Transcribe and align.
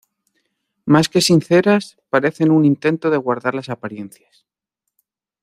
más 0.83 1.09
que 1.09 1.21
sinceras 1.21 1.95
parecen 2.09 2.49
un 2.49 2.65
intento 2.65 3.11
de 3.11 3.17
guardar 3.17 3.53
la 3.53 3.61
apariencias 3.69 4.47